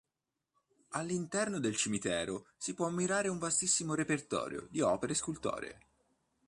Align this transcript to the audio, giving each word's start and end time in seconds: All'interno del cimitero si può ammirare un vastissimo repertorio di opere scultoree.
All'interno 0.93 1.59
del 1.59 1.75
cimitero 1.75 2.47
si 2.57 2.73
può 2.73 2.87
ammirare 2.87 3.27
un 3.27 3.37
vastissimo 3.37 3.93
repertorio 3.93 4.65
di 4.71 4.81
opere 4.81 5.13
scultoree. 5.13 5.79